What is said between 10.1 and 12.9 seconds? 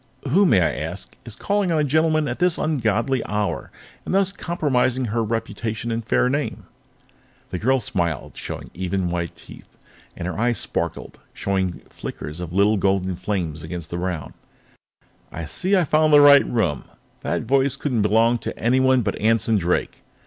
and her eyes sparkled, showing flickers of little